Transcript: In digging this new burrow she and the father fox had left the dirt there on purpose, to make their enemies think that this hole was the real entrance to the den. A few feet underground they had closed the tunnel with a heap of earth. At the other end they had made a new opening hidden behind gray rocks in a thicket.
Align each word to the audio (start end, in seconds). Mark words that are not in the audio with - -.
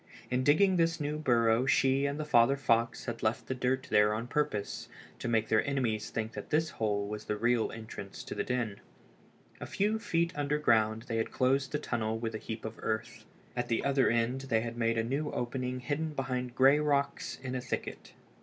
In 0.31 0.43
digging 0.43 0.77
this 0.77 0.99
new 0.99 1.19
burrow 1.19 1.67
she 1.67 2.07
and 2.07 2.19
the 2.19 2.25
father 2.25 2.57
fox 2.57 3.05
had 3.05 3.21
left 3.21 3.45
the 3.45 3.53
dirt 3.53 3.85
there 3.91 4.15
on 4.15 4.25
purpose, 4.25 4.89
to 5.19 5.27
make 5.27 5.47
their 5.47 5.63
enemies 5.63 6.09
think 6.09 6.31
that 6.31 6.49
this 6.49 6.71
hole 6.71 7.07
was 7.07 7.25
the 7.25 7.37
real 7.37 7.71
entrance 7.71 8.23
to 8.23 8.33
the 8.33 8.43
den. 8.43 8.81
A 9.59 9.67
few 9.67 9.99
feet 9.99 10.33
underground 10.35 11.03
they 11.03 11.17
had 11.17 11.29
closed 11.29 11.71
the 11.71 11.77
tunnel 11.77 12.17
with 12.17 12.33
a 12.33 12.39
heap 12.39 12.65
of 12.65 12.79
earth. 12.79 13.25
At 13.55 13.67
the 13.67 13.85
other 13.85 14.09
end 14.09 14.41
they 14.49 14.61
had 14.61 14.75
made 14.75 14.97
a 14.97 15.03
new 15.03 15.29
opening 15.33 15.81
hidden 15.81 16.13
behind 16.15 16.55
gray 16.55 16.79
rocks 16.79 17.37
in 17.43 17.53
a 17.53 17.61
thicket. 17.61 18.13